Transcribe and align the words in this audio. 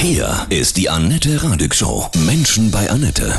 Hier 0.00 0.46
ist 0.48 0.76
die 0.76 0.88
Annette 0.88 1.42
Radig 1.42 1.74
Show. 1.74 2.08
Menschen 2.24 2.70
bei 2.70 2.88
Annette. 2.88 3.36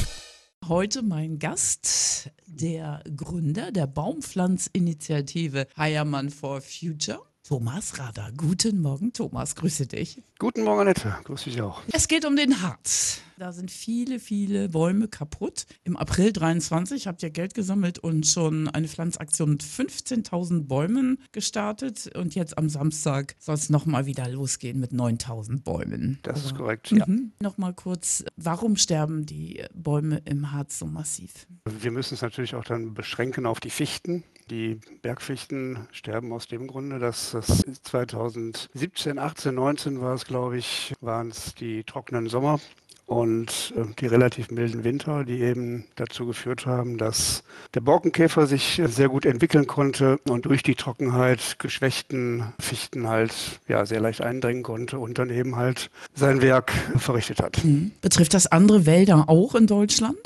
Heute 0.67 1.04
mein 1.04 1.39
Gast, 1.39 2.32
der 2.47 3.01
Gründer 3.16 3.71
der 3.71 3.88
Baumpflanzinitiative 3.88 5.68
Heiermann 5.78 6.30
for 6.30 6.60
Future. 6.60 7.22
Thomas 7.49 7.97
Rader. 7.97 8.31
Guten 8.38 8.79
Morgen, 8.79 9.11
Thomas. 9.11 9.55
Grüße 9.55 9.88
dich. 9.88 10.21
Guten 10.38 10.63
Morgen, 10.63 10.81
Annette. 10.81 11.15
Grüße 11.23 11.49
dich 11.49 11.59
auch. 11.63 11.81
Es 11.91 12.07
geht 12.07 12.23
um 12.23 12.36
den 12.36 12.61
Harz. 12.61 13.21
Da 13.39 13.54
sind 13.54 13.71
viele, 13.71 14.20
viele 14.20 14.70
Bäume 14.70 15.07
kaputt. 15.07 15.65
Im 15.83 15.97
April 15.97 16.32
23 16.32 17.07
habt 17.07 17.23
ihr 17.23 17.32
Geld 17.32 17.55
gesammelt 17.55 17.97
und 17.97 18.27
schon 18.27 18.68
eine 18.68 18.88
Pflanzaktion 18.88 19.50
mit 19.50 19.64
15.000 19.64 20.68
Bäumen 20.68 21.18
gestartet. 21.32 22.15
Und 22.15 22.36
jetzt 22.36 22.55
am 22.59 22.70
Samstag 22.70 23.33
soll 23.39 23.55
es 23.55 23.71
nochmal 23.71 24.05
wieder 24.05 24.29
losgehen 24.29 24.79
mit 24.79 24.91
9.000 24.91 25.63
Bäumen. 25.63 26.20
Das 26.21 26.45
ist 26.45 26.54
korrekt, 26.54 26.91
ja. 26.91 27.07
Mhm. 27.07 27.31
Nochmal 27.41 27.73
kurz, 27.73 28.25
warum 28.36 28.75
sterben 28.75 29.25
die 29.25 29.63
Bäume 29.74 30.21
im 30.25 30.52
Harz 30.52 30.77
so 30.77 30.86
massiv? 30.86 31.47
Wir 31.66 31.89
müssen 31.89 32.13
es 32.13 32.22
natürlich 32.22 32.53
auch 32.53 32.63
dann 32.63 32.94
beschränken 32.94 33.47
auf 33.47 33.59
die 33.59 33.72
Fichten. 33.72 34.23
Die 34.50 34.80
Bergfichten 35.03 35.88
sterben 35.92 36.34
aus 36.34 36.48
dem 36.48 36.66
Grunde, 36.66 36.98
dass 36.98 37.31
das 37.31 37.64
2017, 37.84 39.20
18, 39.20 39.53
19 39.53 40.02
war 40.02 40.16
es, 40.16 40.25
glaube 40.25 40.58
ich, 40.58 40.94
waren 41.02 41.30
es 41.30 41.53
die 41.53 41.84
trockenen 41.84 42.28
Sommer 42.28 42.59
und 43.09 43.73
äh, 43.75 43.86
die 43.99 44.05
relativ 44.05 44.52
milden 44.52 44.83
Winter, 44.83 45.23
die 45.23 45.41
eben 45.41 45.86
dazu 45.95 46.27
geführt 46.27 46.67
haben, 46.67 46.99
dass 46.99 47.44
der 47.73 47.81
Borkenkäfer 47.81 48.45
sich 48.45 48.80
sehr 48.85 49.09
gut 49.09 49.25
entwickeln 49.25 49.66
konnte 49.66 50.19
und 50.30 50.45
durch 50.45 50.61
die 50.61 50.75
Trockenheit 50.75 51.58
geschwächten 51.58 52.53
Fichten 52.59 53.08
halt 53.08 53.33
ja 53.67 53.88
sehr 53.88 53.99
leicht 53.99 54.22
eindringen 54.22 54.61
konnte 54.61 54.99
und 54.99 55.17
dann 55.17 55.31
eben 55.31 55.55
halt 55.55 55.89
sein 56.13 56.44
Werk 56.44 56.72
verrichtet 56.97 57.41
hat. 57.41 57.63
Mhm. 57.63 57.91
Betrifft 58.02 58.35
das 58.35 58.45
andere 58.45 58.85
Wälder 58.85 59.25
auch 59.27 59.55
in 59.55 59.66
Deutschland? 59.66 60.17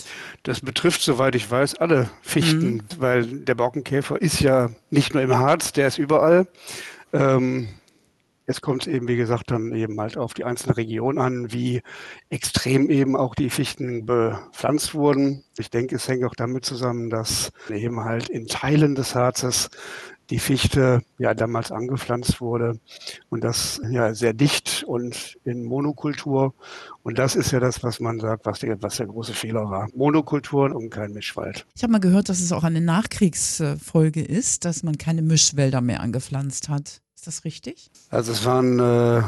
Das 0.44 0.60
betrifft, 0.60 1.02
soweit 1.02 1.36
ich 1.36 1.50
weiß, 1.50 1.76
alle 1.76 2.10
Fichten, 2.22 2.74
mhm. 2.74 2.82
weil 2.98 3.26
der 3.26 3.56
Borkenkäfer 3.56 4.22
ist 4.22 4.42
ja 4.42 4.70
nicht 4.92 5.14
nur 5.14 5.24
im 5.24 5.38
Harz, 5.38 5.72
der 5.72 5.88
ist 5.88 6.00
überall. 6.00 6.48
Ähm, 7.14 7.70
Jetzt 8.54 8.62
kommt 8.62 8.86
es 8.86 8.94
eben, 8.94 9.08
wie 9.08 9.16
gesagt, 9.16 9.50
dann 9.50 9.74
eben 9.74 10.00
halt 10.00 10.16
auf 10.16 10.36
die 10.36 10.44
einzelne 10.44 10.78
Region 10.78 11.18
an, 11.18 11.52
wie 11.52 11.82
extrem 12.30 12.92
eben 12.92 13.16
auch 13.16 13.34
die 13.34 13.50
Fichten 13.50 14.06
bepflanzt 14.06 14.94
wurden. 14.94 15.44
Ich 15.58 15.72
denke, 15.72 15.96
es 15.96 16.08
hängt 16.08 16.24
auch 16.24 16.36
damit 16.36 16.64
zusammen, 16.64 17.10
dass 17.10 17.52
eben 17.72 18.02
halt 18.02 18.30
in 18.30 18.46
Teilen 18.46 18.94
des 18.94 19.16
Harzes 19.16 19.72
die 20.30 20.38
Fichte 20.38 21.02
ja 21.18 21.34
damals 21.34 21.72
angepflanzt 21.72 22.42
wurde 22.42 22.80
und 23.30 23.44
das 23.44 23.82
ja 23.90 24.14
sehr 24.14 24.34
dicht 24.34 24.84
und 24.86 25.40
in 25.44 25.64
Monokultur. 25.64 26.54
Und 27.02 27.18
das 27.18 27.36
ist 27.36 27.50
ja 27.50 27.60
das, 27.60 27.82
was 27.82 28.00
man 28.00 28.20
sagt, 28.20 28.46
was 28.46 28.60
der, 28.60 28.80
was 28.84 28.98
der 28.98 29.08
große 29.08 29.34
Fehler 29.34 29.68
war. 29.72 29.90
Monokulturen 29.96 30.74
und 30.74 30.92
kein 30.92 31.12
Mischwald. 31.12 31.66
Ich 31.76 31.82
habe 31.82 31.92
mal 31.92 32.00
gehört, 32.00 32.30
dass 32.30 32.40
es 32.40 32.52
auch 32.52 32.64
eine 32.64 32.82
Nachkriegsfolge 32.82 34.22
ist, 34.22 34.64
dass 34.64 34.84
man 34.84 35.00
keine 35.00 35.24
Mischwälder 35.24 35.82
mehr 35.82 36.02
angepflanzt 36.02 36.70
hat. 36.70 37.02
Ist 37.24 37.28
das 37.28 37.46
richtig? 37.46 37.90
Also 38.10 38.34
es 38.34 38.44
waren 38.44 38.80
äh, 38.80 39.24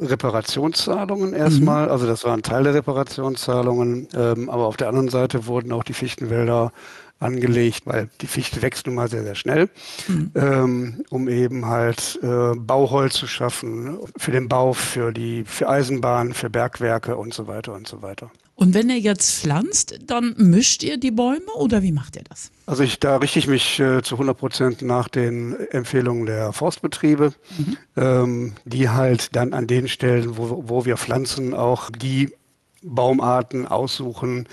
Reparationszahlungen 0.00 1.34
erstmal, 1.34 1.86
mhm. 1.86 1.92
also 1.92 2.04
das 2.04 2.24
waren 2.24 2.42
Teile 2.42 2.72
der 2.72 2.80
Reparationszahlungen, 2.80 4.08
ähm, 4.12 4.50
aber 4.50 4.66
auf 4.66 4.76
der 4.76 4.88
anderen 4.88 5.08
Seite 5.08 5.46
wurden 5.46 5.70
auch 5.70 5.84
die 5.84 5.92
Fichtenwälder 5.92 6.72
angelegt, 7.20 7.82
weil 7.84 8.08
die 8.20 8.26
Fichte 8.26 8.62
wächst 8.62 8.86
nun 8.86 8.94
mal 8.94 9.08
sehr, 9.08 9.24
sehr 9.24 9.34
schnell, 9.34 9.68
mhm. 10.06 10.30
ähm, 10.34 11.04
um 11.10 11.28
eben 11.28 11.66
halt 11.66 12.18
äh, 12.22 12.54
Bauholz 12.54 13.14
zu 13.14 13.26
schaffen 13.26 13.98
für 14.16 14.30
den 14.30 14.48
Bau, 14.48 14.72
für 14.72 15.12
die 15.12 15.44
für 15.44 15.68
Eisenbahn, 15.68 16.32
für 16.32 16.50
Bergwerke 16.50 17.16
und 17.16 17.34
so 17.34 17.46
weiter 17.46 17.74
und 17.74 17.88
so 17.88 18.02
weiter. 18.02 18.30
Und 18.54 18.74
wenn 18.74 18.90
ihr 18.90 18.98
jetzt 18.98 19.40
pflanzt, 19.40 20.00
dann 20.04 20.34
mischt 20.36 20.82
ihr 20.82 20.98
die 20.98 21.12
Bäume 21.12 21.52
oder 21.54 21.82
wie 21.82 21.92
macht 21.92 22.16
ihr 22.16 22.24
das? 22.28 22.50
Also 22.66 22.82
ich, 22.82 22.98
da 22.98 23.16
richte 23.18 23.38
ich 23.38 23.46
mich 23.46 23.78
äh, 23.78 24.02
zu 24.02 24.16
100 24.16 24.36
Prozent 24.36 24.82
nach 24.82 25.08
den 25.08 25.54
Empfehlungen 25.70 26.26
der 26.26 26.52
Forstbetriebe, 26.52 27.34
mhm. 27.56 27.76
ähm, 27.96 28.52
die 28.64 28.88
halt 28.88 29.36
dann 29.36 29.52
an 29.52 29.68
den 29.68 29.86
Stellen, 29.86 30.36
wo, 30.36 30.64
wo 30.66 30.84
wir 30.84 30.96
pflanzen, 30.96 31.54
auch 31.54 31.90
die 31.90 32.34
Baumarten 32.82 33.66
aussuchen, 33.66 34.48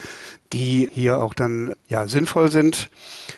die 0.54 0.90
hier 0.92 1.20
auch 1.22 1.34
dann 1.34 1.74
ja 1.88 2.08
sinnvoll 2.08 2.52
sind. 2.52 2.90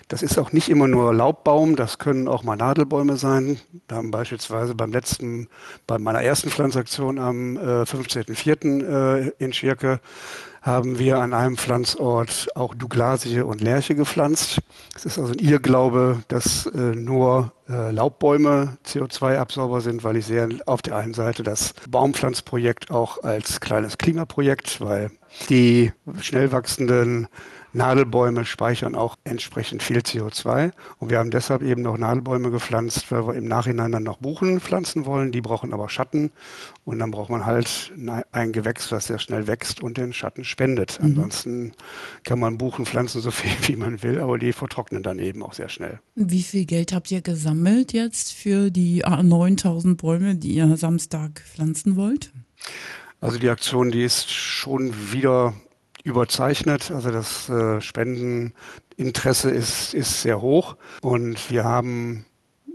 Das 0.08 0.24
ist 0.24 0.38
auch 0.38 0.52
nicht 0.52 0.70
immer 0.70 0.88
nur 0.88 1.14
Laubbaum, 1.14 1.76
das 1.76 1.98
können 1.98 2.28
auch 2.28 2.44
mal 2.44 2.56
Nadelbäume 2.56 3.18
sein. 3.18 3.60
Da 3.88 3.98
haben 3.98 4.12
beispielsweise 4.12 4.76
beim 4.76 4.92
letzten, 4.92 5.48
bei 5.86 5.98
meiner 5.98 6.22
ersten 6.22 6.50
Pflanzaktion 6.50 7.20
am 7.20 7.58
äh, 7.58 7.84
15.04. 7.84 9.28
Äh, 9.28 9.32
in 9.40 9.54
Schirke 9.54 10.00
haben 10.68 11.00
wir 11.00 11.20
an 11.20 11.34
einem 11.34 11.56
Pflanzort 11.56 12.50
auch 12.54 12.76
Douglasie 12.76 13.40
und 13.40 13.62
Lärche 13.62 13.96
gepflanzt. 13.96 14.60
Es 14.94 15.06
ist 15.06 15.18
also 15.18 15.32
ein 15.32 15.40
Irrglaube, 15.40 16.24
dass 16.28 16.66
äh, 16.66 16.94
nur 16.94 17.54
äh, 17.70 17.92
Laubbäume 17.92 18.78
CO2-Absorber 18.86 19.80
sind, 19.80 20.04
weil 20.04 20.18
ich 20.18 20.26
sehe 20.26 20.50
auf 20.66 20.82
der 20.82 20.98
einen 20.98 21.14
Seite 21.14 21.42
das 21.42 21.74
Baumpflanzprojekt 21.90 22.92
auch 22.92 23.24
als 23.24 23.62
kleines 23.62 23.98
Klimaprojekt, 23.98 24.82
weil 24.82 25.12
die 25.50 25.94
schnell 26.20 26.52
wachsenden 26.52 27.30
Nadelbäume 27.74 28.46
speichern 28.46 28.96
auch 28.96 29.16
entsprechend 29.24 29.84
viel 29.84 30.00
CO2. 30.00 30.72
Und 31.00 31.10
wir 31.10 31.20
haben 31.20 31.32
deshalb 31.32 31.62
eben 31.62 31.82
noch 31.82 31.98
Nadelbäume 31.98 32.52
gepflanzt, 32.52 33.12
weil 33.12 33.28
wir 33.28 33.36
im 33.36 33.48
Nachhinein 33.48 33.92
dann 33.92 34.04
noch 34.04 34.18
Buchen 34.18 34.60
pflanzen 34.60 35.06
wollen. 35.06 35.32
Die 35.32 35.42
brauchen 35.42 35.74
aber 35.74 35.90
Schatten. 35.90 36.32
Und 36.86 37.00
dann 37.00 37.12
braucht 37.12 37.30
man 37.30 37.46
halt 37.46 37.92
ein 38.32 38.52
Gewächs, 38.52 38.90
das 38.90 39.08
sehr 39.08 39.20
schnell 39.20 39.48
wächst 39.48 39.82
und 39.82 39.98
den 39.98 40.14
Schatten 40.14 40.44
spendet. 40.44 41.00
Mhm. 41.00 41.06
Ansonsten 41.06 41.72
kann 42.24 42.40
man 42.40 42.58
Buchen 42.58 42.86
pflanzen, 42.86 43.22
so 43.22 43.32
viel 43.32 43.52
wie 43.68 43.76
man 43.76 44.02
will, 44.04 44.20
aber 44.20 44.38
die 44.38 44.54
vertrocknen 44.54 45.04
dann 45.04 45.20
eben 45.20 45.44
auch 45.44 45.54
sehr 45.54 45.70
schnell. 45.70 46.00
Wie 46.16 46.44
viel 46.44 46.66
Geld 46.66 46.94
habt 46.94 47.12
ihr 47.12 47.22
gesammelt 47.22 47.94
jetzt 47.94 48.34
für 48.34 48.72
die 48.72 49.00
9000 49.00 50.02
Bäume, 50.02 50.36
die 50.36 50.54
ihr 50.54 50.78
Samstag 50.78 51.42
pflanzen 51.42 51.96
wollt? 51.96 52.32
Also 53.20 53.40
die 53.40 53.50
Aktion, 53.50 53.92
die 53.92 54.04
ist 54.04 54.30
schon 54.30 54.94
wieder 55.12 55.54
überzeichnet. 56.08 56.90
Also 56.92 57.12
das 57.12 57.50
äh, 57.50 57.82
Spendeninteresse 57.82 59.52
ist, 59.52 59.94
ist 59.94 60.22
sehr 60.22 60.42
hoch 60.42 60.78
und 61.02 61.52
wir 61.52 61.64
haben 61.64 62.26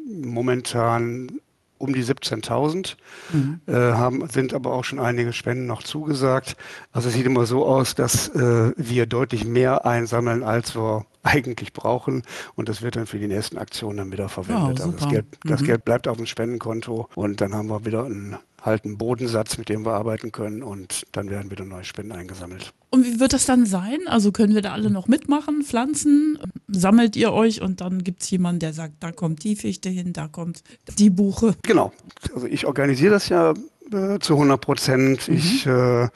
momentan 0.06 1.41
um 1.78 1.93
die 1.93 2.04
17.000, 2.04 2.94
mhm. 3.32 3.60
äh, 3.66 3.72
haben, 3.72 4.28
sind 4.28 4.54
aber 4.54 4.72
auch 4.72 4.84
schon 4.84 5.00
einige 5.00 5.32
Spenden 5.32 5.66
noch 5.66 5.82
zugesagt. 5.82 6.56
Also 6.93 7.09
es 7.09 7.15
sieht 7.15 7.26
immer 7.26 7.44
so 7.44 7.66
aus, 7.66 7.97
dass 7.97 8.28
äh, 8.28 8.72
wir 8.76 9.06
deutlich 9.06 9.44
mehr 9.44 9.84
einsammeln, 9.84 10.44
als 10.44 10.76
wir 10.76 11.06
eigentlich 11.25 11.72
brauchen. 11.72 12.22
Und 12.54 12.69
das 12.69 12.82
wird 12.82 12.94
dann 12.94 13.06
für 13.06 13.19
die 13.19 13.26
nächsten 13.26 13.59
Aktionen 13.59 13.97
dann 13.97 14.12
wieder 14.12 14.28
verwendet. 14.28 14.78
Oh, 14.81 14.84
also 14.84 14.93
das 14.93 15.09
Geld, 15.09 15.26
das 15.44 15.60
mhm. 15.62 15.66
Geld 15.66 15.84
bleibt 15.84 16.06
auf 16.06 16.19
dem 16.19 16.26
Spendenkonto 16.26 17.09
und 17.16 17.41
dann 17.41 17.53
haben 17.53 17.69
wir 17.69 17.84
wieder 17.84 18.04
einen 18.04 18.37
halt 18.62 18.84
einen 18.84 18.96
Bodensatz, 18.96 19.58
mit 19.58 19.68
dem 19.68 19.84
wir 19.84 19.92
arbeiten 19.92 20.32
können 20.32 20.62
und 20.62 21.04
dann 21.12 21.30
werden 21.30 21.50
wieder 21.50 21.64
neue 21.64 21.84
Spenden 21.84 22.12
eingesammelt. 22.12 22.72
Und 22.90 23.04
wie 23.04 23.20
wird 23.20 23.32
das 23.32 23.46
dann 23.46 23.66
sein? 23.66 23.98
Also 24.06 24.32
können 24.32 24.54
wir 24.54 24.62
da 24.62 24.72
alle 24.72 24.90
noch 24.90 25.08
mitmachen, 25.08 25.62
pflanzen? 25.62 26.38
Sammelt 26.68 27.16
ihr 27.16 27.32
euch 27.32 27.60
und 27.60 27.80
dann 27.80 28.04
gibt 28.04 28.22
es 28.22 28.30
jemanden, 28.30 28.60
der 28.60 28.72
sagt, 28.72 28.94
da 29.00 29.12
kommt 29.12 29.44
die 29.44 29.56
Fichte 29.56 29.88
hin, 29.88 30.12
da 30.12 30.28
kommt 30.28 30.62
die 30.98 31.10
Buche? 31.10 31.54
Genau. 31.62 31.92
Also 32.34 32.46
ich 32.46 32.66
organisiere 32.66 33.12
das 33.12 33.28
ja 33.28 33.54
äh, 33.92 34.19
zu 34.19 34.34
100 34.34 34.60
Prozent. 34.60 35.28
Mhm. 35.28 35.34
Ich 35.34 35.66
äh, 35.66 36.08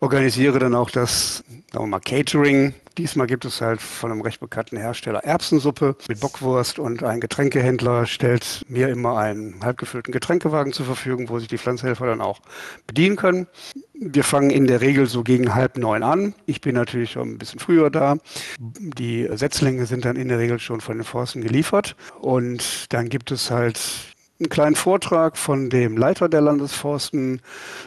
organisiere 0.00 0.58
dann 0.58 0.74
auch 0.74 0.90
das 0.90 1.44
sagen 1.72 1.84
wir 1.84 1.88
mal, 1.88 2.00
Catering. 2.00 2.74
Diesmal 2.98 3.26
gibt 3.26 3.46
es 3.46 3.62
halt 3.62 3.80
von 3.80 4.12
einem 4.12 4.20
recht 4.20 4.40
bekannten 4.40 4.76
Hersteller 4.76 5.24
Erbsensuppe 5.24 5.96
mit 6.08 6.20
Bockwurst 6.20 6.78
und 6.78 7.02
ein 7.02 7.20
Getränkehändler 7.20 8.04
stellt 8.04 8.66
mir 8.68 8.88
immer 8.90 9.16
einen 9.16 9.64
halbgefüllten 9.64 10.12
Getränkewagen 10.12 10.74
zur 10.74 10.84
Verfügung, 10.84 11.30
wo 11.30 11.38
sich 11.38 11.48
die 11.48 11.56
Pflanzhelfer 11.56 12.04
dann 12.04 12.20
auch 12.20 12.40
bedienen 12.86 13.16
können. 13.16 13.46
Wir 13.94 14.24
fangen 14.24 14.50
in 14.50 14.66
der 14.66 14.82
Regel 14.82 15.06
so 15.06 15.22
gegen 15.22 15.54
halb 15.54 15.78
neun 15.78 16.02
an. 16.02 16.34
Ich 16.44 16.60
bin 16.60 16.74
natürlich 16.74 17.12
schon 17.12 17.30
ein 17.30 17.38
bisschen 17.38 17.60
früher 17.60 17.88
da. 17.88 18.18
Die 18.58 19.26
Setzlinge 19.32 19.86
sind 19.86 20.04
dann 20.04 20.16
in 20.16 20.28
der 20.28 20.38
Regel 20.38 20.58
schon 20.58 20.82
von 20.82 20.98
den 20.98 21.04
Forsten 21.04 21.40
geliefert. 21.40 21.96
Und 22.20 22.92
dann 22.92 23.08
gibt 23.08 23.30
es 23.30 23.50
halt 23.50 24.11
einen 24.42 24.48
kleinen 24.48 24.74
Vortrag 24.74 25.38
von 25.38 25.70
dem 25.70 25.96
Leiter 25.96 26.28
der 26.28 26.40
Landesforsten 26.40 27.40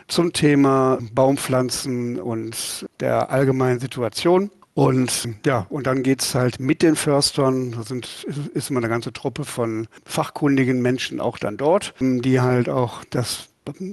zum 0.07 0.31
Thema 0.31 0.99
Baumpflanzen 1.13 2.19
und 2.19 2.85
der 2.99 3.29
allgemeinen 3.29 3.79
Situation. 3.79 4.51
Und 4.73 5.29
ja, 5.45 5.65
und 5.69 5.87
dann 5.87 6.03
geht 6.03 6.21
es 6.21 6.35
halt 6.35 6.59
mit 6.59 6.81
den 6.81 6.95
Förstern, 6.95 7.71
da 7.71 7.83
sind, 7.83 8.25
ist 8.53 8.69
immer 8.69 8.79
eine 8.79 8.89
ganze 8.89 9.13
Truppe 9.13 9.45
von 9.45 9.87
fachkundigen 10.05 10.81
Menschen 10.81 11.21
auch 11.21 11.37
dann 11.37 11.55
dort, 11.55 11.93
die 11.99 12.41
halt 12.41 12.67
auch 12.67 13.03
das 13.09 13.47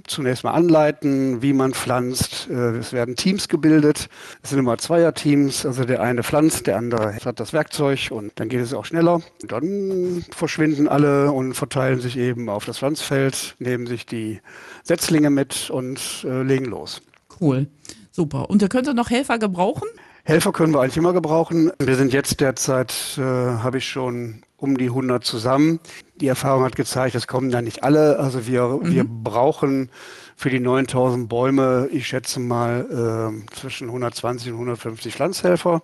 zunächst 0.07 0.45
mal 0.45 0.53
anleiten, 0.53 1.43
wie 1.43 1.53
man 1.53 1.73
pflanzt. 1.73 2.49
Äh, 2.51 2.77
es 2.77 2.93
werden 2.93 3.17
Teams 3.17 3.49
gebildet. 3.49 4.09
Es 4.43 4.51
sind 4.51 4.59
immer 4.59 4.79
Zweierteams. 4.79 5.67
Also 5.67 5.85
der 5.85 6.03
eine 6.03 6.23
pflanzt, 6.23 6.67
der 6.67 6.77
andere 6.77 7.15
hat 7.25 7.41
das 7.41 7.53
Werkzeug 7.53 8.11
und 8.11 8.33
dann 8.37 8.49
geht 8.49 8.61
es 8.61 8.75
auch 8.75 8.85
schneller. 8.85 9.23
Und 9.43 9.53
dann 9.53 10.25
verschwinden 10.31 10.89
alle 10.89 11.33
und 11.33 11.55
verteilen 11.55 12.01
sich 12.01 12.17
eben 12.19 12.49
auf 12.49 12.65
das 12.65 12.79
Pflanzfeld, 12.79 13.57
nehmen 13.59 13.87
sich 13.87 14.07
die 14.07 14.41
Setzlinge 14.83 15.31
mit 15.31 15.71
und 15.71 16.25
äh, 16.25 16.43
legen 16.43 16.67
los. 16.67 17.03
Cool. 17.41 17.67
Super. 18.11 18.51
Und 18.51 18.63
ihr 18.63 18.69
könnt 18.69 18.93
noch 18.95 19.11
Helfer 19.11 19.39
gebrauchen? 19.39 19.89
Helfer 20.25 20.53
können 20.53 20.73
wir 20.73 20.81
eigentlich 20.81 20.99
immer 20.99 21.13
gebrauchen. 21.13 21.73
Wir 21.79 21.97
sind 21.97 22.13
jetzt 22.13 22.41
derzeit, 22.41 22.95
äh, 23.19 23.23
habe 23.23 23.79
ich 23.79 23.89
schon 23.89 24.43
um 24.63 24.79
die 24.79 24.87
100 24.87 25.25
zusammen. 25.25 25.81
Die 26.21 26.29
Erfahrung 26.29 26.65
hat 26.65 26.77
gezeigt, 26.77 27.17
es 27.17 27.27
kommen 27.27 27.51
da 27.51 27.61
nicht 27.61 27.83
alle. 27.83 28.21
Also 28.21 28.47
wir, 28.47 28.69
mhm. 28.69 28.93
wir 28.93 29.05
brauchen 29.05 29.91
für 30.37 30.51
die 30.51 30.61
9000 30.61 31.29
Bäume, 31.29 31.89
ich 31.91 32.07
schätze 32.07 32.39
mal, 32.39 33.35
äh, 33.43 33.55
zwischen 33.55 33.89
120 33.89 34.53
und 34.53 34.55
150 34.55 35.15
Pflanzhelfer. 35.15 35.83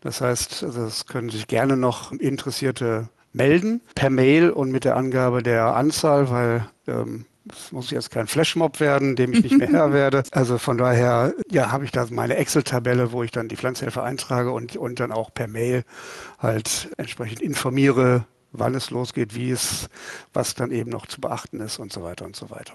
Das 0.00 0.22
heißt, 0.22 0.62
es 0.62 1.06
können 1.06 1.28
sich 1.28 1.46
gerne 1.46 1.76
noch 1.76 2.12
Interessierte 2.12 3.08
melden 3.34 3.82
per 3.94 4.10
Mail 4.10 4.50
und 4.50 4.70
mit 4.70 4.84
der 4.84 4.96
Angabe 4.96 5.42
der 5.42 5.76
Anzahl, 5.76 6.30
weil 6.30 6.66
ähm, 6.86 7.26
das 7.44 7.72
muss 7.72 7.90
jetzt 7.90 8.10
kein 8.10 8.26
Flashmob 8.26 8.80
werden, 8.80 9.16
dem 9.16 9.32
ich 9.32 9.42
nicht 9.42 9.58
mehr 9.58 9.68
Herr 9.68 9.92
werde. 9.92 10.22
Also 10.30 10.58
von 10.58 10.78
daher, 10.78 11.34
ja, 11.50 11.70
habe 11.70 11.84
ich 11.84 11.90
da 11.90 12.06
meine 12.10 12.36
Excel-Tabelle, 12.36 13.12
wo 13.12 13.22
ich 13.22 13.30
dann 13.30 13.48
die 13.48 13.56
Pflanzhelfer 13.56 14.02
eintrage 14.02 14.50
und, 14.50 14.76
und 14.76 15.00
dann 15.00 15.12
auch 15.12 15.32
per 15.32 15.46
Mail 15.46 15.84
halt 16.38 16.90
entsprechend 16.96 17.42
informiere, 17.42 18.26
wann 18.52 18.74
es 18.74 18.90
losgeht, 18.90 19.34
wie 19.34 19.50
es, 19.50 19.88
was 20.32 20.54
dann 20.54 20.70
eben 20.70 20.90
noch 20.90 21.06
zu 21.06 21.20
beachten 21.20 21.60
ist 21.60 21.78
und 21.78 21.92
so 21.92 22.02
weiter 22.02 22.24
und 22.24 22.36
so 22.36 22.50
weiter. 22.50 22.74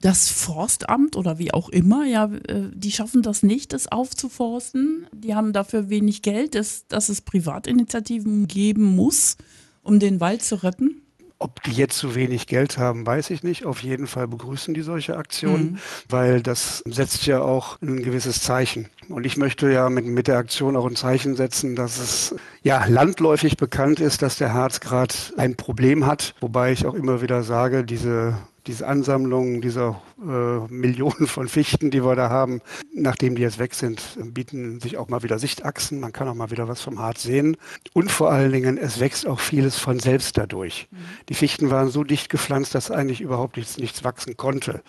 Das 0.00 0.28
Forstamt 0.28 1.16
oder 1.16 1.38
wie 1.38 1.52
auch 1.52 1.68
immer, 1.68 2.06
ja, 2.06 2.26
äh, 2.26 2.70
die 2.72 2.92
schaffen 2.92 3.22
das 3.22 3.42
nicht, 3.42 3.72
das 3.72 3.88
aufzuforsten. 3.88 5.08
Die 5.12 5.34
haben 5.34 5.52
dafür 5.52 5.90
wenig 5.90 6.22
Geld, 6.22 6.54
dass, 6.54 6.86
dass 6.86 7.08
es 7.08 7.20
Privatinitiativen 7.20 8.46
geben 8.46 8.84
muss, 8.84 9.36
um 9.82 9.98
den 9.98 10.20
Wald 10.20 10.42
zu 10.42 10.62
retten. 10.62 11.02
Ob 11.38 11.62
die 11.64 11.72
jetzt 11.72 11.98
zu 11.98 12.14
wenig 12.14 12.46
Geld 12.46 12.78
haben, 12.78 13.06
weiß 13.06 13.30
ich 13.30 13.42
nicht. 13.42 13.66
Auf 13.66 13.82
jeden 13.82 14.06
Fall 14.06 14.26
begrüßen 14.26 14.72
die 14.72 14.80
solche 14.80 15.16
Aktionen, 15.16 15.72
mhm. 15.72 15.78
weil 16.08 16.42
das 16.42 16.82
setzt 16.86 17.26
ja 17.26 17.42
auch 17.42 17.80
ein 17.82 18.02
gewisses 18.02 18.40
Zeichen. 18.42 18.88
Und 19.08 19.26
ich 19.26 19.36
möchte 19.36 19.70
ja 19.70 19.90
mit, 19.90 20.06
mit 20.06 20.28
der 20.28 20.38
Aktion 20.38 20.76
auch 20.76 20.86
ein 20.86 20.96
Zeichen 20.96 21.36
setzen, 21.36 21.76
dass 21.76 21.98
es 21.98 22.34
ja 22.62 22.84
landläufig 22.86 23.56
bekannt 23.56 24.00
ist, 24.00 24.22
dass 24.22 24.38
der 24.38 24.54
Harz 24.54 24.80
gerade 24.80 25.14
ein 25.36 25.56
Problem 25.56 26.06
hat. 26.06 26.34
Wobei 26.40 26.72
ich 26.72 26.86
auch 26.86 26.94
immer 26.94 27.20
wieder 27.20 27.42
sage, 27.42 27.84
diese 27.84 28.38
diese 28.66 28.86
Ansammlung 28.86 29.60
dieser 29.60 30.02
äh, 30.20 30.72
Millionen 30.72 31.26
von 31.26 31.48
Fichten, 31.48 31.90
die 31.90 32.04
wir 32.04 32.16
da 32.16 32.30
haben, 32.30 32.60
nachdem 32.92 33.36
die 33.36 33.42
jetzt 33.42 33.58
weg 33.58 33.74
sind, 33.74 34.02
bieten 34.32 34.80
sich 34.80 34.96
auch 34.96 35.08
mal 35.08 35.22
wieder 35.22 35.38
Sichtachsen. 35.38 36.00
Man 36.00 36.12
kann 36.12 36.28
auch 36.28 36.34
mal 36.34 36.50
wieder 36.50 36.68
was 36.68 36.80
vom 36.80 36.98
Harz 36.98 37.22
sehen. 37.22 37.56
Und 37.92 38.10
vor 38.10 38.30
allen 38.30 38.52
Dingen, 38.52 38.78
es 38.78 39.00
wächst 39.00 39.26
auch 39.26 39.40
vieles 39.40 39.78
von 39.78 39.98
selbst 39.98 40.36
dadurch. 40.36 40.88
Mhm. 40.90 40.96
Die 41.28 41.34
Fichten 41.34 41.70
waren 41.70 41.88
so 41.88 42.04
dicht 42.04 42.28
gepflanzt, 42.28 42.74
dass 42.74 42.90
eigentlich 42.90 43.20
überhaupt 43.20 43.56
nichts, 43.56 43.78
nichts 43.78 44.04
wachsen 44.04 44.36
konnte. 44.36 44.82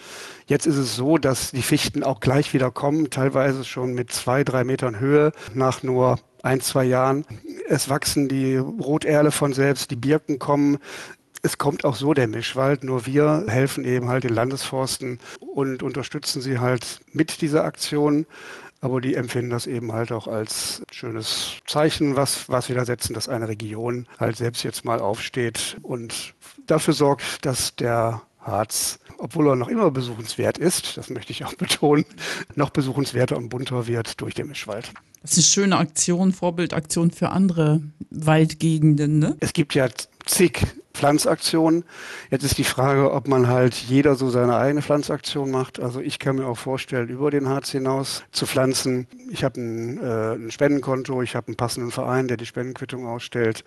Jetzt 0.47 0.65
ist 0.65 0.77
es 0.77 0.95
so, 0.95 1.17
dass 1.17 1.51
die 1.51 1.61
Fichten 1.61 2.03
auch 2.03 2.19
gleich 2.19 2.53
wieder 2.53 2.71
kommen, 2.71 3.09
teilweise 3.09 3.63
schon 3.63 3.93
mit 3.93 4.11
zwei, 4.11 4.43
drei 4.43 4.63
Metern 4.63 4.99
Höhe 4.99 5.31
nach 5.53 5.83
nur 5.83 6.17
ein, 6.43 6.61
zwei 6.61 6.85
Jahren. 6.85 7.25
Es 7.67 7.89
wachsen 7.89 8.29
die 8.29 8.55
Roterle 8.55 9.31
von 9.31 9.53
selbst, 9.53 9.91
die 9.91 9.95
Birken 9.95 10.39
kommen, 10.39 10.77
es 11.41 11.57
kommt 11.57 11.85
auch 11.85 11.95
so 11.95 12.13
der 12.13 12.27
Mischwald, 12.27 12.83
nur 12.83 13.05
wir 13.05 13.45
helfen 13.47 13.85
eben 13.85 14.09
halt 14.09 14.23
den 14.23 14.33
Landesforsten 14.33 15.19
und 15.39 15.83
unterstützen 15.83 16.41
sie 16.41 16.59
halt 16.59 16.99
mit 17.11 17.41
dieser 17.41 17.63
Aktion. 17.63 18.25
Aber 18.79 19.01
die 19.01 19.15
empfinden 19.15 19.49
das 19.49 19.65
eben 19.65 19.91
halt 19.91 20.11
auch 20.11 20.27
als 20.27 20.83
schönes 20.91 21.53
Zeichen, 21.65 22.15
was, 22.15 22.47
was 22.47 22.69
wir 22.69 22.75
da 22.75 22.85
setzen, 22.85 23.15
dass 23.15 23.27
eine 23.27 23.47
Region 23.47 24.07
halt 24.19 24.37
selbst 24.37 24.63
jetzt 24.63 24.85
mal 24.85 24.99
aufsteht 24.99 25.77
und 25.81 26.35
dafür 26.67 26.93
sorgt, 26.93 27.43
dass 27.43 27.75
der 27.75 28.21
Harz, 28.39 28.99
obwohl 29.17 29.49
er 29.49 29.55
noch 29.55 29.67
immer 29.67 29.89
besuchenswert 29.91 30.59
ist, 30.59 30.95
das 30.95 31.09
möchte 31.09 31.31
ich 31.31 31.43
auch 31.43 31.53
betonen, 31.55 32.05
noch 32.55 32.69
besuchenswerter 32.69 33.35
und 33.35 33.49
bunter 33.49 33.87
wird 33.87 34.21
durch 34.21 34.35
den 34.35 34.47
Mischwald. 34.47 34.91
Das 35.21 35.31
ist 35.31 35.37
eine 35.37 35.43
schöne 35.43 35.77
Aktion, 35.77 36.31
Vorbildaktion 36.31 37.11
für 37.11 37.29
andere 37.29 37.81
Waldgegenden. 38.11 39.19
Ne? 39.19 39.35
Es 39.39 39.53
gibt 39.53 39.73
ja 39.73 39.87
zig 40.25 40.65
Pflanzaktionen. 40.97 41.83
Jetzt 42.29 42.43
ist 42.43 42.57
die 42.57 42.63
Frage, 42.63 43.11
ob 43.11 43.27
man 43.27 43.47
halt 43.47 43.75
jeder 43.75 44.15
so 44.15 44.29
seine 44.29 44.57
eigene 44.57 44.81
Pflanzaktion 44.81 45.51
macht. 45.51 45.79
Also 45.79 46.01
ich 46.01 46.19
kann 46.19 46.35
mir 46.35 46.47
auch 46.47 46.57
vorstellen, 46.57 47.07
über 47.09 47.31
den 47.31 47.47
Harz 47.47 47.69
hinaus 47.71 48.23
zu 48.31 48.45
pflanzen. 48.45 49.07
Ich 49.29 49.43
habe 49.43 49.61
ein, 49.61 49.97
äh, 50.01 50.33
ein 50.33 50.51
Spendenkonto, 50.51 51.21
ich 51.21 51.35
habe 51.35 51.47
einen 51.47 51.55
passenden 51.55 51.91
Verein, 51.91 52.27
der 52.27 52.37
die 52.37 52.45
Spendenquittung 52.45 53.07
ausstellt. 53.07 53.63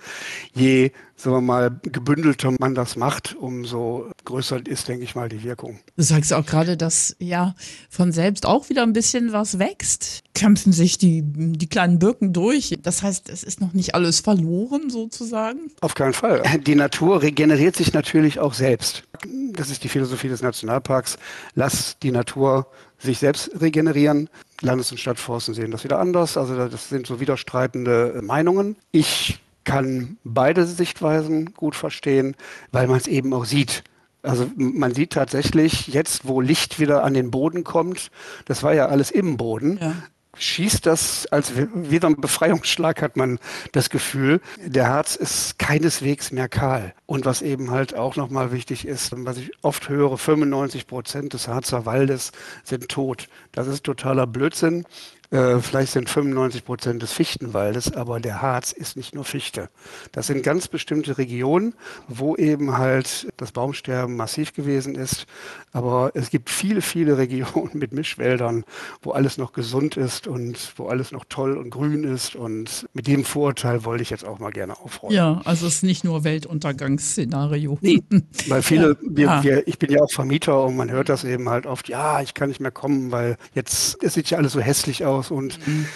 Je, 0.52 0.92
sagen 1.16 1.36
wir 1.36 1.40
mal, 1.40 1.80
gebündelter 1.82 2.52
man 2.58 2.74
das 2.74 2.96
macht, 2.96 3.34
umso 3.36 4.10
größer 4.24 4.66
ist, 4.66 4.88
denke 4.88 5.04
ich 5.04 5.14
mal, 5.14 5.28
die 5.28 5.42
Wirkung. 5.42 5.78
Du 5.96 6.02
sagst 6.02 6.32
auch 6.32 6.46
gerade, 6.46 6.76
dass 6.76 7.16
ja 7.18 7.54
von 7.88 8.12
selbst 8.12 8.46
auch 8.46 8.68
wieder 8.68 8.82
ein 8.82 8.92
bisschen 8.92 9.32
was 9.32 9.58
wächst. 9.58 10.24
Kämpfen 10.40 10.72
sich 10.72 10.96
die, 10.96 11.20
die 11.22 11.66
kleinen 11.66 11.98
Birken 11.98 12.32
durch. 12.32 12.74
Das 12.82 13.02
heißt, 13.02 13.28
es 13.28 13.42
ist 13.42 13.60
noch 13.60 13.74
nicht 13.74 13.94
alles 13.94 14.20
verloren 14.20 14.88
sozusagen? 14.88 15.70
Auf 15.82 15.94
keinen 15.94 16.14
Fall. 16.14 16.42
Die 16.66 16.74
Natur 16.74 17.20
regeneriert 17.20 17.76
sich 17.76 17.92
natürlich 17.92 18.38
auch 18.38 18.54
selbst. 18.54 19.04
Das 19.52 19.68
ist 19.68 19.84
die 19.84 19.90
Philosophie 19.90 20.28
des 20.28 20.40
Nationalparks. 20.40 21.18
Lass 21.54 21.98
die 21.98 22.10
Natur 22.10 22.68
sich 22.98 23.18
selbst 23.18 23.50
regenerieren. 23.60 24.30
Landes- 24.62 24.90
und 24.90 24.96
Stadtforsten 24.96 25.52
sehen 25.52 25.72
das 25.72 25.84
wieder 25.84 25.98
anders. 25.98 26.38
Also 26.38 26.68
das 26.68 26.88
sind 26.88 27.06
so 27.06 27.20
widerstreitende 27.20 28.22
Meinungen. 28.24 28.76
Ich 28.92 29.40
kann 29.64 30.16
beide 30.24 30.64
Sichtweisen 30.64 31.52
gut 31.52 31.76
verstehen, 31.76 32.34
weil 32.72 32.86
man 32.86 32.96
es 32.96 33.08
eben 33.08 33.34
auch 33.34 33.44
sieht. 33.44 33.84
Also 34.22 34.50
man 34.56 34.94
sieht 34.94 35.12
tatsächlich 35.12 35.88
jetzt, 35.88 36.26
wo 36.26 36.40
Licht 36.40 36.80
wieder 36.80 37.04
an 37.04 37.12
den 37.12 37.30
Boden 37.30 37.62
kommt, 37.62 38.10
das 38.46 38.62
war 38.62 38.72
ja 38.72 38.86
alles 38.86 39.10
im 39.10 39.36
Boden, 39.36 39.78
ja 39.82 39.96
schießt 40.36 40.86
das 40.86 41.26
als 41.26 41.52
wieder 41.56 42.08
ein 42.08 42.20
Befreiungsschlag, 42.20 43.02
hat 43.02 43.16
man 43.16 43.38
das 43.72 43.90
Gefühl. 43.90 44.40
Der 44.64 44.88
Harz 44.88 45.16
ist 45.16 45.58
keineswegs 45.58 46.30
mehr 46.30 46.48
kahl. 46.48 46.94
Und 47.06 47.24
was 47.24 47.42
eben 47.42 47.70
halt 47.70 47.94
auch 47.94 48.16
nochmal 48.16 48.52
wichtig 48.52 48.86
ist, 48.86 49.12
was 49.16 49.38
ich 49.38 49.50
oft 49.62 49.88
höre, 49.88 50.16
95 50.16 50.86
Prozent 50.86 51.32
des 51.32 51.48
Harzer 51.48 51.86
Waldes 51.86 52.32
sind 52.64 52.88
tot. 52.88 53.28
Das 53.52 53.66
ist 53.66 53.84
totaler 53.84 54.26
Blödsinn. 54.26 54.84
Äh, 55.30 55.60
vielleicht 55.60 55.92
sind 55.92 56.10
95 56.10 56.64
Prozent 56.64 57.02
des 57.02 57.12
Fichtenwaldes, 57.12 57.92
aber 57.92 58.18
der 58.18 58.42
Harz 58.42 58.72
ist 58.72 58.96
nicht 58.96 59.14
nur 59.14 59.24
Fichte. 59.24 59.68
Das 60.10 60.26
sind 60.26 60.42
ganz 60.42 60.66
bestimmte 60.66 61.18
Regionen, 61.18 61.74
wo 62.08 62.34
eben 62.34 62.76
halt 62.76 63.28
das 63.36 63.52
Baumsterben 63.52 64.16
massiv 64.16 64.52
gewesen 64.54 64.96
ist. 64.96 65.26
Aber 65.72 66.10
es 66.14 66.30
gibt 66.30 66.50
viele, 66.50 66.82
viele 66.82 67.16
Regionen 67.18 67.70
mit 67.74 67.92
Mischwäldern, 67.92 68.64
wo 69.02 69.12
alles 69.12 69.38
noch 69.38 69.52
gesund 69.52 69.96
ist 69.96 70.26
und 70.26 70.72
wo 70.76 70.88
alles 70.88 71.12
noch 71.12 71.24
toll 71.28 71.56
und 71.56 71.70
grün 71.70 72.02
ist. 72.02 72.34
Und 72.34 72.88
mit 72.92 73.06
dem 73.06 73.24
Vorurteil 73.24 73.84
wollte 73.84 74.02
ich 74.02 74.10
jetzt 74.10 74.24
auch 74.24 74.40
mal 74.40 74.50
gerne 74.50 74.80
aufräumen. 74.80 75.14
Ja, 75.14 75.40
also 75.44 75.68
es 75.68 75.76
ist 75.76 75.82
nicht 75.84 76.02
nur 76.02 76.24
Weltuntergangsszenario. 76.24 77.78
Nee, 77.82 78.02
weil 78.48 78.62
viele, 78.62 78.90
ja. 78.90 78.96
wir, 79.02 79.30
ah. 79.30 79.42
wir, 79.44 79.68
ich 79.68 79.78
bin 79.78 79.92
ja 79.92 80.00
auch 80.00 80.10
Vermieter 80.10 80.64
und 80.64 80.76
man 80.76 80.90
hört 80.90 81.08
das 81.08 81.22
eben 81.22 81.48
halt 81.48 81.66
oft, 81.66 81.88
ja, 81.88 82.20
ich 82.20 82.34
kann 82.34 82.48
nicht 82.48 82.60
mehr 82.60 82.72
kommen, 82.72 83.12
weil 83.12 83.36
jetzt, 83.54 84.02
es 84.02 84.14
sieht 84.14 84.28
ja 84.30 84.38
alles 84.38 84.54
so 84.54 84.60
hässlich 84.60 85.04
aus 85.04 85.19
aus. 85.20 85.30
Und 85.30 85.66
mhm. 85.66 85.86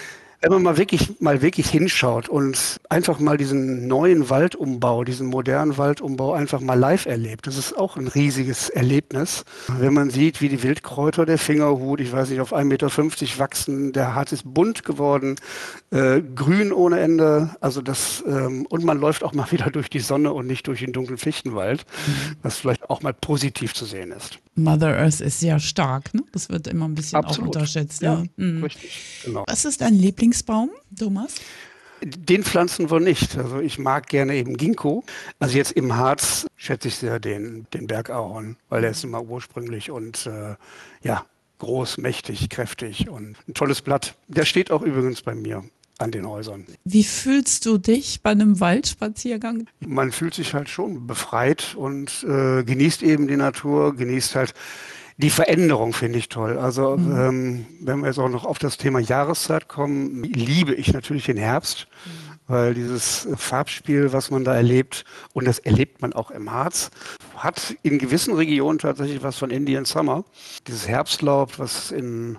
Wenn 0.41 0.51
man 0.51 0.63
mal 0.63 0.77
wirklich, 0.77 1.19
mal 1.19 1.41
wirklich 1.41 1.69
hinschaut 1.69 2.29
und 2.29 2.77
einfach 2.89 3.19
mal 3.19 3.37
diesen 3.37 3.87
neuen 3.87 4.29
Waldumbau, 4.29 5.03
diesen 5.03 5.27
modernen 5.27 5.77
Waldumbau 5.77 6.33
einfach 6.33 6.61
mal 6.61 6.75
live 6.75 7.05
erlebt, 7.05 7.47
das 7.47 7.57
ist 7.57 7.77
auch 7.77 7.97
ein 7.97 8.07
riesiges 8.07 8.69
Erlebnis. 8.69 9.43
Wenn 9.67 9.93
man 9.93 10.09
sieht, 10.09 10.41
wie 10.41 10.49
die 10.49 10.61
Wildkräuter, 10.63 11.25
der 11.25 11.37
Fingerhut, 11.37 11.99
ich 11.99 12.11
weiß 12.11 12.29
nicht, 12.29 12.41
auf 12.41 12.53
1,50 12.53 12.63
Meter 12.65 13.39
wachsen, 13.39 13.93
der 13.93 14.15
Harz 14.15 14.31
ist 14.31 14.43
bunt 14.45 14.85
geworden, 14.85 15.35
äh, 15.91 16.21
grün 16.21 16.71
ohne 16.71 16.99
Ende, 16.99 17.55
also 17.61 17.81
das, 17.81 18.23
ähm, 18.27 18.65
und 18.69 18.83
man 18.83 18.99
läuft 18.99 19.23
auch 19.23 19.33
mal 19.33 19.47
wieder 19.51 19.71
durch 19.71 19.89
die 19.89 19.99
Sonne 19.99 20.33
und 20.33 20.47
nicht 20.47 20.67
durch 20.67 20.79
den 20.79 20.93
dunklen 20.93 21.17
Fichtenwald, 21.17 21.85
mhm. 22.07 22.35
was 22.41 22.57
vielleicht 22.57 22.89
auch 22.89 23.01
mal 23.01 23.13
positiv 23.13 23.73
zu 23.73 23.85
sehen 23.85 24.11
ist. 24.11 24.39
Mother 24.55 24.97
Earth 24.97 25.19
ist 25.19 25.41
sehr 25.41 25.59
stark, 25.59 26.13
ne? 26.13 26.23
Das 26.31 26.49
wird 26.49 26.67
immer 26.67 26.87
ein 26.87 26.95
bisschen 26.95 27.19
Absolut. 27.19 27.49
auch 27.49 27.55
unterschätzt. 27.55 28.01
Ja, 28.01 28.23
ja. 28.23 28.23
Mhm. 28.37 28.63
richtig. 28.63 29.01
Genau. 29.25 29.43
Was 29.47 29.65
ist 29.65 29.81
dein 29.81 29.95
Lieblingsbaum, 30.35 30.69
Thomas? 30.97 31.35
Den 32.03 32.43
pflanzen 32.43 32.91
wir 32.91 32.99
nicht. 32.99 33.37
Also 33.37 33.59
ich 33.61 33.79
mag 33.79 34.07
gerne 34.07 34.35
eben 34.35 34.57
Ginkgo. 34.57 35.03
Also 35.39 35.57
jetzt 35.57 35.71
im 35.71 35.95
Harz 35.95 36.45
schätze 36.57 36.89
ich 36.89 36.95
sehr 36.95 37.19
den, 37.19 37.67
den 37.73 37.87
Bergahorn, 37.87 38.57
weil 38.67 38.81
der 38.81 38.91
ist 38.91 39.03
immer 39.05 39.23
ursprünglich 39.23 39.91
und 39.91 40.25
äh, 40.25 40.55
ja, 41.01 41.25
groß, 41.59 41.99
mächtig, 41.99 42.49
kräftig 42.49 43.09
und 43.09 43.37
ein 43.47 43.53
tolles 43.53 43.81
Blatt. 43.81 44.15
Der 44.27 44.43
steht 44.43 44.71
auch 44.71 44.81
übrigens 44.81 45.21
bei 45.21 45.35
mir 45.35 45.63
an 45.97 46.11
den 46.11 46.27
Häusern. 46.27 46.65
Wie 46.83 47.05
fühlst 47.05 47.65
du 47.65 47.77
dich 47.77 48.21
bei 48.21 48.31
einem 48.31 48.59
Waldspaziergang? 48.59 49.65
Man 49.79 50.11
fühlt 50.11 50.33
sich 50.33 50.53
halt 50.53 50.67
schon 50.67 51.07
befreit 51.07 51.75
und 51.75 52.25
äh, 52.27 52.63
genießt 52.63 53.03
eben 53.03 53.29
die 53.29 53.37
Natur, 53.37 53.95
genießt 53.95 54.35
halt 54.35 54.53
die 55.17 55.29
Veränderung 55.29 55.93
finde 55.93 56.19
ich 56.19 56.29
toll. 56.29 56.57
Also 56.57 56.97
mhm. 56.97 57.17
ähm, 57.17 57.65
wenn 57.81 57.99
wir 57.99 58.07
jetzt 58.07 58.19
auch 58.19 58.29
noch 58.29 58.45
auf 58.45 58.59
das 58.59 58.77
Thema 58.77 58.99
Jahreszeit 58.99 59.67
kommen, 59.67 60.23
liebe 60.23 60.73
ich 60.73 60.93
natürlich 60.93 61.25
den 61.25 61.37
Herbst. 61.37 61.87
Mhm 62.05 62.35
weil 62.47 62.73
dieses 62.73 63.27
Farbspiel, 63.35 64.13
was 64.13 64.29
man 64.29 64.43
da 64.43 64.55
erlebt, 64.55 65.05
und 65.33 65.45
das 65.45 65.59
erlebt 65.59 66.01
man 66.01 66.13
auch 66.13 66.31
im 66.31 66.51
Harz, 66.51 66.91
hat 67.37 67.75
in 67.83 67.97
gewissen 67.97 68.33
Regionen 68.35 68.79
tatsächlich 68.79 69.23
was 69.23 69.37
von 69.37 69.49
Indian 69.49 69.85
Summer. 69.85 70.23
Dieses 70.67 70.87
Herbstlaub, 70.87 71.57
was 71.57 71.91
in 71.91 72.37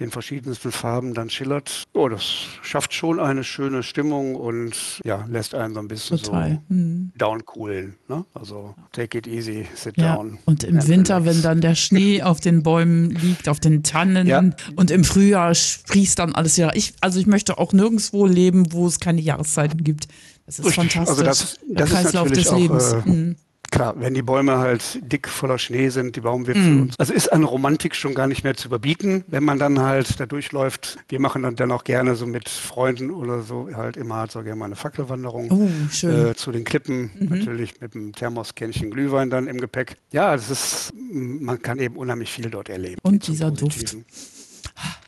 den 0.00 0.10
verschiedensten 0.10 0.72
Farben 0.72 1.14
dann 1.14 1.30
schillert. 1.30 1.84
Oh, 1.92 2.08
das 2.08 2.24
schafft 2.62 2.92
schon 2.92 3.18
eine 3.18 3.44
schöne 3.44 3.82
Stimmung 3.82 4.34
und 4.34 5.00
ja, 5.04 5.24
lässt 5.28 5.54
einen 5.54 5.74
so 5.74 5.80
ein 5.80 5.88
bisschen 5.88 6.18
Total. 6.18 6.60
so 6.68 6.74
hm. 6.74 7.12
downcoolen. 7.16 7.96
Ne? 8.08 8.24
Also 8.34 8.74
take 8.92 9.18
it 9.18 9.26
easy, 9.26 9.66
sit 9.74 9.96
ja. 9.96 10.16
down. 10.16 10.38
Und 10.44 10.64
im 10.64 10.86
Winter, 10.86 11.16
relax. 11.16 11.36
wenn 11.36 11.42
dann 11.42 11.60
der 11.60 11.74
Schnee 11.74 12.22
auf 12.22 12.40
den 12.40 12.62
Bäumen 12.62 13.10
liegt, 13.10 13.48
auf 13.48 13.60
den 13.60 13.82
Tannen 13.82 14.26
ja. 14.26 14.42
und 14.76 14.90
im 14.90 15.04
Frühjahr 15.04 15.54
sprießt 15.54 16.18
dann 16.18 16.34
alles 16.34 16.56
wieder. 16.58 16.76
Ich, 16.76 16.94
also 17.00 17.18
ich 17.18 17.26
möchte 17.26 17.58
auch 17.58 17.72
nirgendwo 17.72 18.26
leben, 18.26 18.72
wo 18.72 18.86
es 18.86 19.00
keine 19.00 19.20
Jahreszeiten 19.20 19.82
gibt. 19.84 20.08
Das 20.46 20.60
ist 20.60 20.66
Richtig. 20.66 20.92
fantastisch. 20.92 21.08
Also 21.08 21.22
das, 21.24 21.38
das 21.38 21.58
der 21.66 21.86
Kreislauf 21.86 22.30
des 22.30 22.48
auch, 22.48 22.58
Lebens. 22.58 22.92
Äh, 22.92 23.02
hm. 23.04 23.36
Klar, 23.70 23.94
wenn 23.98 24.14
die 24.14 24.22
Bäume 24.22 24.58
halt 24.58 25.00
dick 25.02 25.28
voller 25.28 25.58
Schnee 25.58 25.88
sind, 25.88 26.16
die 26.16 26.20
Baumwipfel. 26.20 26.62
Mm. 26.62 26.90
Also 26.98 27.12
ist 27.12 27.32
eine 27.32 27.44
Romantik 27.44 27.94
schon 27.94 28.14
gar 28.14 28.26
nicht 28.26 28.44
mehr 28.44 28.54
zu 28.54 28.68
überbieten, 28.68 29.24
wenn 29.26 29.44
man 29.44 29.58
dann 29.58 29.80
halt 29.80 30.18
da 30.20 30.26
durchläuft. 30.26 30.98
Wir 31.08 31.20
machen 31.20 31.42
dann, 31.42 31.56
dann 31.56 31.72
auch 31.72 31.84
gerne 31.84 32.14
so 32.14 32.26
mit 32.26 32.48
Freunden 32.48 33.10
oder 33.10 33.42
so 33.42 33.68
halt 33.74 33.96
immer 33.96 34.16
halt 34.16 34.32
so 34.32 34.42
gerne 34.42 34.56
mal 34.56 34.66
eine 34.66 34.76
Fackelwanderung 34.76 35.50
oh, 35.50 36.06
äh, 36.06 36.34
zu 36.34 36.52
den 36.52 36.64
Klippen. 36.64 37.10
Mhm. 37.18 37.38
Natürlich 37.38 37.80
mit 37.80 37.94
einem 37.94 38.12
Thermoskännchen 38.12 38.90
Glühwein 38.90 39.30
dann 39.30 39.46
im 39.46 39.60
Gepäck. 39.60 39.96
Ja, 40.12 40.34
das 40.34 40.50
ist, 40.50 40.92
man 41.12 41.60
kann 41.60 41.78
eben 41.78 41.96
unheimlich 41.96 42.30
viel 42.30 42.50
dort 42.50 42.68
erleben. 42.68 42.98
Und 43.02 43.26
dieser 43.26 43.50
Duft. 43.50 43.96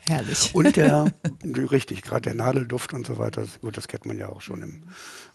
Herrlich. 0.09 0.55
Und 0.55 0.77
der, 0.77 1.13
richtig, 1.71 2.03
gerade 2.03 2.23
der 2.23 2.35
Nadelduft 2.35 2.95
und 2.95 3.07
so 3.07 3.19
weiter. 3.19 3.45
Gut, 3.61 3.77
das 3.77 3.89
kennt 3.89 4.07
man 4.07 4.19
ja 4.19 4.29
auch 4.29 4.41
schon 4.41 4.63
im, 4.63 4.83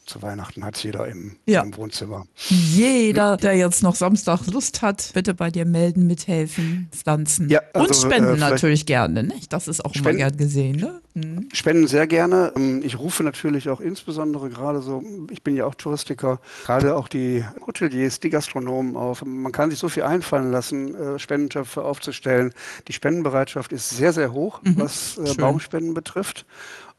zu 0.05 0.21
Weihnachten 0.21 0.65
hat 0.65 0.75
es 0.75 0.83
jeder 0.83 1.07
im, 1.07 1.37
ja. 1.45 1.61
im, 1.61 1.75
Wohnzimmer. 1.77 2.25
Jeder, 2.49 3.37
der 3.37 3.55
jetzt 3.55 3.83
noch 3.83 3.95
Samstag 3.95 4.45
Lust 4.47 4.81
hat, 4.81 5.11
bitte 5.13 5.33
bei 5.33 5.49
dir 5.49 5.65
melden, 5.65 6.07
mithelfen, 6.07 6.89
pflanzen. 6.91 7.49
Ja, 7.49 7.61
also, 7.73 7.87
und 7.87 7.95
spenden 7.95 8.35
äh, 8.35 8.39
natürlich 8.39 8.85
gerne, 8.85 9.23
nicht? 9.23 9.53
Das 9.53 9.67
ist 9.67 9.83
auch 9.83 9.93
spenden, 9.93 10.19
immer 10.19 10.29
gern 10.29 10.37
gesehen, 10.37 10.75
ne? 10.77 11.01
Mhm. 11.13 11.47
Spenden 11.53 11.87
sehr 11.87 12.07
gerne. 12.07 12.51
Ähm, 12.55 12.81
ich 12.83 12.97
rufe 12.99 13.23
natürlich 13.23 13.69
auch 13.69 13.79
insbesondere 13.79 14.49
gerade 14.49 14.81
so, 14.81 15.03
ich 15.29 15.43
bin 15.43 15.55
ja 15.55 15.65
auch 15.65 15.75
Touristiker, 15.75 16.39
gerade 16.65 16.95
auch 16.95 17.07
die 17.07 17.45
Hoteliers, 17.65 18.19
die 18.19 18.29
Gastronomen 18.29 18.97
auf. 18.97 19.23
Man 19.23 19.51
kann 19.51 19.69
sich 19.69 19.79
so 19.79 19.89
viel 19.89 20.03
einfallen 20.03 20.51
lassen, 20.51 20.95
äh, 20.95 21.19
Spendentöpfe 21.19 21.83
aufzustellen. 21.83 22.53
Die 22.87 22.93
Spendenbereitschaft 22.93 23.71
ist 23.71 23.89
sehr, 23.89 24.11
sehr 24.11 24.33
hoch, 24.33 24.61
mhm. 24.63 24.77
was 24.77 25.17
äh, 25.17 25.33
Baumspenden 25.35 25.93
betrifft. 25.93 26.45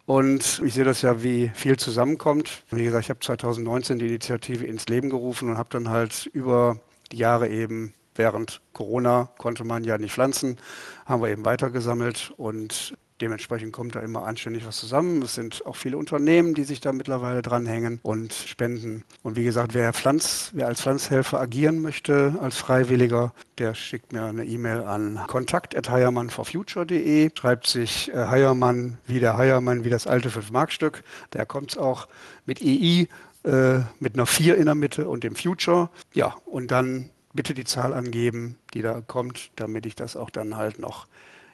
Und 0.06 0.60
ich 0.64 0.74
sehe 0.74 0.84
das 0.84 1.02
ja, 1.02 1.22
wie 1.22 1.50
viel 1.54 1.78
zusammenkommt. 1.78 2.62
Wie 2.70 2.84
gesagt, 2.84 3.04
ich 3.04 3.10
habe 3.10 3.20
2019 3.20 3.98
die 3.98 4.06
Initiative 4.08 4.66
ins 4.66 4.86
Leben 4.88 5.08
gerufen 5.08 5.48
und 5.48 5.58
habe 5.58 5.70
dann 5.70 5.88
halt 5.88 6.26
über 6.32 6.78
die 7.10 7.16
Jahre 7.16 7.48
eben 7.48 7.94
während 8.14 8.60
Corona 8.72 9.30
konnte 9.38 9.64
man 9.64 9.84
ja 9.84 9.98
nicht 9.98 10.12
pflanzen, 10.12 10.58
haben 11.06 11.22
wir 11.22 11.30
eben 11.30 11.44
weitergesammelt 11.44 12.32
und 12.36 12.96
Dementsprechend 13.24 13.72
kommt 13.72 13.94
da 13.94 14.00
immer 14.00 14.26
anständig 14.26 14.66
was 14.66 14.76
zusammen. 14.76 15.22
Es 15.22 15.34
sind 15.34 15.64
auch 15.64 15.76
viele 15.76 15.96
Unternehmen, 15.96 16.52
die 16.52 16.64
sich 16.64 16.82
da 16.82 16.92
mittlerweile 16.92 17.40
dranhängen 17.40 17.98
und 18.02 18.34
spenden. 18.34 19.02
Und 19.22 19.36
wie 19.36 19.44
gesagt, 19.44 19.72
wer, 19.72 19.94
Pflanz, 19.94 20.50
wer 20.52 20.66
als 20.66 20.82
Pflanzhelfer 20.82 21.40
agieren 21.40 21.80
möchte, 21.80 22.34
als 22.42 22.58
Freiwilliger, 22.58 23.32
der 23.56 23.72
schickt 23.72 24.12
mir 24.12 24.24
eine 24.24 24.44
E-Mail 24.44 24.82
an 24.82 25.18
kontakt.heiermannforfuture.de, 25.26 27.30
schreibt 27.34 27.66
sich 27.66 28.12
äh, 28.12 28.26
Heiermann 28.26 28.98
wie 29.06 29.20
der 29.20 29.38
Heiermann, 29.38 29.84
wie 29.84 29.90
das 29.90 30.06
alte 30.06 30.28
Fünf-Mark-Stück. 30.28 31.02
Da 31.30 31.46
kommt 31.46 31.70
es 31.70 31.78
auch 31.78 32.08
mit 32.44 32.60
EI, 32.60 33.08
äh, 33.44 33.80
mit 34.00 34.16
einer 34.16 34.26
4 34.26 34.58
in 34.58 34.66
der 34.66 34.74
Mitte 34.74 35.08
und 35.08 35.24
dem 35.24 35.34
Future. 35.34 35.88
Ja, 36.12 36.34
und 36.44 36.70
dann 36.70 37.08
bitte 37.32 37.54
die 37.54 37.64
Zahl 37.64 37.94
angeben, 37.94 38.58
die 38.74 38.82
da 38.82 39.00
kommt, 39.00 39.50
damit 39.56 39.86
ich 39.86 39.94
das 39.94 40.14
auch 40.14 40.28
dann 40.28 40.58
halt 40.58 40.78
noch 40.78 41.06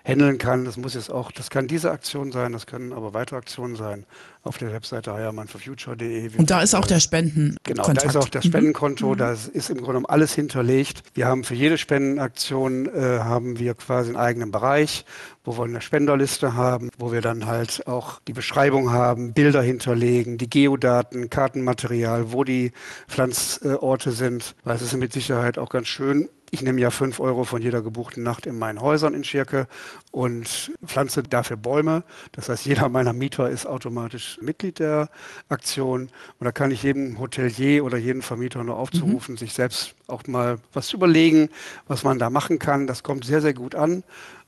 handeln 0.04 0.38
kann. 0.38 0.64
Das 0.64 0.76
muss 0.76 0.94
jetzt 0.94 1.10
auch, 1.10 1.32
das 1.32 1.50
kann 1.50 1.66
diese 1.66 1.90
Aktion 1.90 2.32
sein, 2.32 2.52
das 2.52 2.66
können 2.66 2.92
aber 2.92 3.14
weitere 3.14 3.36
Aktionen 3.36 3.76
sein 3.76 4.06
auf 4.42 4.56
der 4.56 4.72
Webseite 4.72 5.12
heiermannforfuture.de. 5.12 6.30
Und 6.38 6.50
da 6.50 6.62
ist 6.62 6.74
auch 6.74 6.86
der 6.86 7.00
Spenden. 7.00 7.56
Genau, 7.62 7.92
da 7.92 8.02
ist 8.02 8.16
auch 8.16 8.28
das 8.28 8.46
Spendenkonto, 8.46 9.12
mhm. 9.12 9.18
da 9.18 9.32
ist 9.32 9.68
im 9.68 9.76
Grunde 9.76 9.86
genommen 9.86 10.06
alles 10.06 10.34
hinterlegt. 10.34 11.02
Wir 11.12 11.26
haben 11.26 11.44
für 11.44 11.54
jede 11.54 11.76
Spendenaktion 11.76 12.86
äh, 12.86 13.18
haben 13.18 13.58
wir 13.58 13.74
quasi 13.74 14.10
einen 14.10 14.16
eigenen 14.16 14.50
Bereich, 14.50 15.04
wo 15.44 15.58
wir 15.58 15.64
eine 15.64 15.82
Spenderliste 15.82 16.54
haben, 16.54 16.90
wo 16.96 17.12
wir 17.12 17.20
dann 17.20 17.46
halt 17.46 17.86
auch 17.86 18.20
die 18.26 18.32
Beschreibung 18.32 18.90
haben, 18.90 19.34
Bilder 19.34 19.62
hinterlegen, 19.62 20.38
die 20.38 20.48
Geodaten, 20.48 21.28
Kartenmaterial, 21.28 22.32
wo 22.32 22.44
die 22.44 22.72
Pflanzorte 23.08 24.12
sind. 24.12 24.54
Weil 24.64 24.76
es 24.76 24.82
ist 24.82 24.96
mit 24.96 25.12
Sicherheit 25.12 25.58
auch 25.58 25.68
ganz 25.68 25.88
schön, 25.88 26.30
ich 26.50 26.62
nehme 26.62 26.80
ja 26.80 26.90
fünf 26.90 27.20
Euro 27.20 27.44
von 27.44 27.62
jeder 27.62 27.80
gebuchten 27.80 28.22
Nacht 28.22 28.46
in 28.46 28.58
meinen 28.58 28.80
Häusern 28.80 29.14
in 29.14 29.22
Schirke 29.24 29.68
und 30.10 30.72
pflanze 30.84 31.22
dafür 31.22 31.56
Bäume. 31.56 32.02
Das 32.32 32.48
heißt, 32.48 32.66
jeder 32.66 32.88
meiner 32.88 33.12
Mieter 33.12 33.48
ist 33.48 33.66
automatisch 33.66 34.38
Mitglied 34.42 34.80
der 34.80 35.10
Aktion. 35.48 36.02
Und 36.38 36.44
da 36.44 36.52
kann 36.52 36.70
ich 36.70 36.82
jedem 36.82 37.18
Hotelier 37.18 37.84
oder 37.84 37.98
jeden 37.98 38.22
Vermieter 38.22 38.64
nur 38.64 38.76
aufzurufen, 38.76 39.34
mhm. 39.34 39.38
sich 39.38 39.52
selbst 39.52 39.94
auch 40.08 40.26
mal 40.26 40.58
was 40.72 40.88
zu 40.88 40.96
überlegen, 40.96 41.50
was 41.86 42.02
man 42.02 42.18
da 42.18 42.30
machen 42.30 42.58
kann. 42.58 42.86
Das 42.86 43.02
kommt 43.02 43.24
sehr, 43.24 43.40
sehr 43.40 43.54
gut 43.54 43.74
an. 43.74 44.02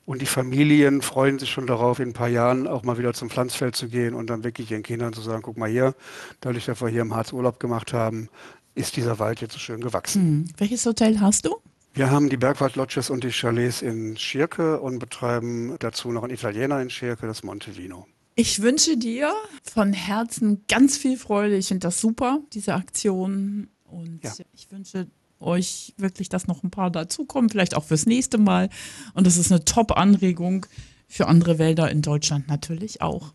Und 0.04 0.20
die 0.20 0.26
Familien 0.26 1.00
freuen 1.00 1.38
sich 1.38 1.50
schon 1.50 1.68
darauf, 1.68 2.00
in 2.00 2.08
ein 2.08 2.12
paar 2.12 2.28
Jahren 2.28 2.66
auch 2.66 2.82
mal 2.82 2.98
wieder 2.98 3.14
zum 3.14 3.30
Pflanzfeld 3.30 3.76
zu 3.76 3.88
gehen 3.88 4.14
und 4.14 4.28
dann 4.28 4.42
wirklich 4.42 4.72
ihren 4.72 4.82
Kindern 4.82 5.12
zu 5.12 5.20
sagen, 5.20 5.42
guck 5.42 5.56
mal 5.56 5.70
hier, 5.70 5.94
dadurch, 6.40 6.66
dass 6.66 6.80
wir 6.80 6.88
hier 6.88 7.02
im 7.02 7.14
Harz 7.14 7.32
Urlaub 7.32 7.60
gemacht 7.60 7.92
haben, 7.92 8.28
ist 8.74 8.96
dieser 8.96 9.20
Wald 9.20 9.40
jetzt 9.40 9.52
so 9.52 9.60
schön 9.60 9.80
gewachsen. 9.80 10.22
Hm. 10.22 10.44
Welches 10.56 10.84
Hotel 10.86 11.20
hast 11.20 11.44
du? 11.44 11.54
Wir 11.94 12.10
haben 12.10 12.30
die 12.30 12.38
Bergwald-Lodges 12.38 13.10
und 13.10 13.22
die 13.22 13.30
Chalets 13.30 13.82
in 13.82 14.16
Schirke 14.16 14.80
und 14.80 14.98
betreiben 14.98 15.76
dazu 15.78 16.10
noch 16.10 16.22
einen 16.22 16.32
Italiener 16.32 16.80
in 16.80 16.88
Schirke, 16.88 17.26
das 17.26 17.42
Montevino. 17.42 18.06
Ich 18.34 18.62
wünsche 18.62 18.96
dir 18.96 19.30
von 19.62 19.92
Herzen 19.92 20.64
ganz 20.68 20.96
viel 20.96 21.18
Freude. 21.18 21.56
Ich 21.56 21.68
finde 21.68 21.86
das 21.86 22.00
super, 22.00 22.40
diese 22.54 22.74
Aktion. 22.74 23.68
Und 23.84 24.20
ja. 24.24 24.32
ich 24.54 24.70
wünsche 24.70 25.06
euch 25.38 25.92
wirklich, 25.98 26.30
dass 26.30 26.46
noch 26.46 26.62
ein 26.62 26.70
paar 26.70 26.90
dazukommen, 26.90 27.50
vielleicht 27.50 27.76
auch 27.76 27.84
fürs 27.84 28.06
nächste 28.06 28.38
Mal. 28.38 28.70
Und 29.12 29.26
das 29.26 29.36
ist 29.36 29.52
eine 29.52 29.62
Top-Anregung 29.66 30.64
für 31.08 31.26
andere 31.26 31.58
Wälder 31.58 31.90
in 31.90 32.00
Deutschland 32.00 32.48
natürlich 32.48 33.02
auch. 33.02 33.34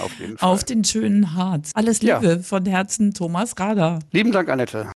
Auf 0.00 0.18
jeden 0.18 0.36
Fall. 0.38 0.48
Auf 0.48 0.64
den 0.64 0.82
schönen 0.82 1.34
Harz. 1.34 1.70
Alles 1.74 2.02
Liebe 2.02 2.26
ja. 2.26 2.38
von 2.40 2.66
Herzen, 2.66 3.14
Thomas 3.14 3.54
Rader. 3.56 4.00
Lieben 4.10 4.32
Dank, 4.32 4.48
Annette. 4.48 4.88